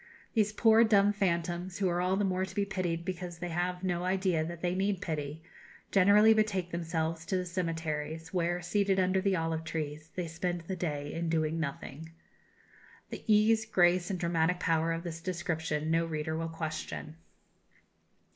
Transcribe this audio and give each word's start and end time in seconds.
These 0.33 0.53
poor 0.53 0.83
dumb 0.83 1.13
phantoms, 1.13 1.77
who 1.77 1.87
are 1.87 2.01
all 2.01 2.15
the 2.15 2.25
more 2.25 2.43
to 2.43 2.55
be 2.55 2.65
pitied 2.65 3.05
because 3.05 3.37
they 3.37 3.49
have 3.49 3.83
no 3.83 4.03
idea 4.03 4.43
that 4.43 4.61
they 4.61 4.73
need 4.73 4.99
pity, 4.99 5.43
generally 5.91 6.33
betake 6.33 6.71
themselves 6.71 7.23
to 7.27 7.37
the 7.37 7.45
cemeteries, 7.45 8.33
where, 8.33 8.63
seated 8.63 8.99
under 8.99 9.21
the 9.21 9.35
olive 9.35 9.63
trees, 9.63 10.09
they 10.15 10.25
spend 10.27 10.61
the 10.61 10.75
day 10.75 11.13
in 11.13 11.29
doing 11.29 11.59
nothing." 11.59 12.13
The 13.11 13.23
ease, 13.31 13.67
grace, 13.67 14.09
and 14.09 14.19
dramatic 14.19 14.59
power 14.59 14.91
of 14.91 15.03
this 15.03 15.21
description 15.21 15.91
no 15.91 16.07
reader 16.07 16.35
will 16.35 16.49
question. 16.49 17.17